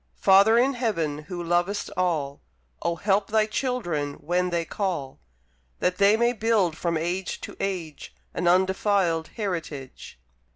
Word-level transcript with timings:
Father 0.17 0.57
in 0.57 0.73
Heaven 0.73 1.19
who 1.27 1.43
lovest 1.43 1.91
all, 1.95 2.41
Oh 2.81 2.95
help 2.95 3.27
Thy 3.27 3.45
children 3.45 4.15
when 4.15 4.49
they 4.49 4.65
call; 4.65 5.19
That 5.77 5.99
they 5.99 6.17
may 6.17 6.33
build 6.33 6.75
from 6.75 6.97
age 6.97 7.39
to 7.41 7.55
age, 7.59 8.11
An 8.33 8.45
undefilèd 8.45 9.27
heritage. 9.27 10.17